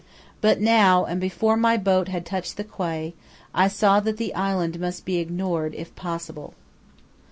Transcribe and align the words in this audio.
But 0.41 0.59
now, 0.59 1.05
and 1.05 1.21
before 1.21 1.55
my 1.55 1.77
boat 1.77 2.07
had 2.07 2.25
touched 2.25 2.57
the 2.57 2.63
quay, 2.63 3.13
I 3.53 3.67
saw 3.67 3.99
that 3.99 4.17
the 4.17 4.33
island 4.33 4.79
must 4.79 5.05
be 5.05 5.17
ignored 5.19 5.75
if 5.75 5.95
possible. 5.95 6.55